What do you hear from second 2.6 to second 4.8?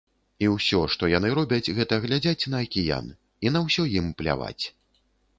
акіян, і на ўсё ім пляваць.